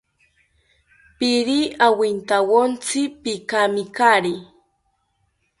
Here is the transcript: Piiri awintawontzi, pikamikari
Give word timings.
Piiri 1.17 1.59
awintawontzi, 1.87 3.01
pikamikari 3.21 4.35